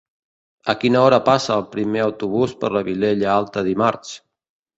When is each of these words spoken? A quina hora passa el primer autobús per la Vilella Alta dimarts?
A 0.71 0.73
quina 0.83 1.03
hora 1.09 1.19
passa 1.27 1.51
el 1.55 1.65
primer 1.75 2.01
autobús 2.07 2.57
per 2.65 2.73
la 2.77 2.83
Vilella 2.89 3.31
Alta 3.35 3.65
dimarts? 3.71 4.17